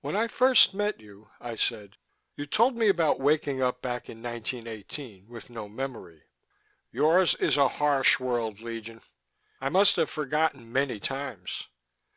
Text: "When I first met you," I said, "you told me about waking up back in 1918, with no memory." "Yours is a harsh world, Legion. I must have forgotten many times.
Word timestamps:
"When 0.00 0.14
I 0.14 0.28
first 0.28 0.74
met 0.74 1.00
you," 1.00 1.30
I 1.40 1.56
said, 1.56 1.96
"you 2.36 2.46
told 2.46 2.76
me 2.76 2.86
about 2.88 3.18
waking 3.18 3.60
up 3.60 3.82
back 3.82 4.08
in 4.08 4.22
1918, 4.22 5.26
with 5.26 5.50
no 5.50 5.68
memory." 5.68 6.22
"Yours 6.92 7.34
is 7.34 7.56
a 7.56 7.66
harsh 7.66 8.20
world, 8.20 8.60
Legion. 8.60 9.02
I 9.60 9.68
must 9.70 9.96
have 9.96 10.08
forgotten 10.08 10.72
many 10.72 11.00
times. 11.00 11.66